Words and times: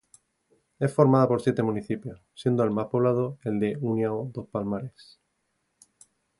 Es 0.79 0.91
formada 0.91 1.27
por 1.27 1.43
siete 1.43 1.61
municipios, 1.61 2.19
siendo 2.33 2.63
el 2.63 2.71
más 2.71 2.87
poblado 2.87 3.37
el 3.43 3.59
de 3.59 3.77
União 3.79 4.31
dos 4.33 4.47
Palmares. 4.47 5.19